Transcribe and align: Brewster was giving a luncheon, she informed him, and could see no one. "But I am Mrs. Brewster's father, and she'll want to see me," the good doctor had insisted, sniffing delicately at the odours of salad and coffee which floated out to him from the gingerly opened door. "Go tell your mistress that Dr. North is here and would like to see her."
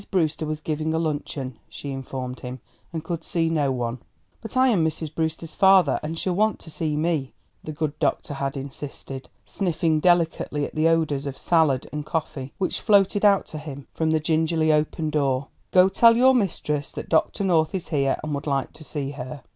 Brewster 0.09 0.47
was 0.47 0.61
giving 0.61 0.95
a 0.95 0.97
luncheon, 0.97 1.59
she 1.69 1.91
informed 1.91 2.39
him, 2.39 2.59
and 2.91 3.03
could 3.03 3.23
see 3.23 3.49
no 3.49 3.71
one. 3.71 3.99
"But 4.41 4.57
I 4.57 4.69
am 4.69 4.83
Mrs. 4.83 5.13
Brewster's 5.13 5.53
father, 5.53 5.99
and 6.01 6.17
she'll 6.17 6.33
want 6.33 6.57
to 6.61 6.71
see 6.71 6.95
me," 6.95 7.33
the 7.63 7.71
good 7.71 7.99
doctor 7.99 8.33
had 8.33 8.57
insisted, 8.57 9.29
sniffing 9.45 9.99
delicately 9.99 10.65
at 10.65 10.73
the 10.73 10.87
odours 10.87 11.27
of 11.27 11.37
salad 11.37 11.87
and 11.93 12.03
coffee 12.03 12.51
which 12.57 12.81
floated 12.81 13.23
out 13.23 13.45
to 13.53 13.59
him 13.59 13.85
from 13.93 14.09
the 14.09 14.19
gingerly 14.19 14.73
opened 14.73 15.11
door. 15.11 15.49
"Go 15.69 15.87
tell 15.87 16.17
your 16.17 16.33
mistress 16.33 16.91
that 16.93 17.07
Dr. 17.07 17.43
North 17.43 17.75
is 17.75 17.89
here 17.89 18.17
and 18.23 18.33
would 18.33 18.47
like 18.47 18.73
to 18.73 18.83
see 18.83 19.11
her." 19.11 19.43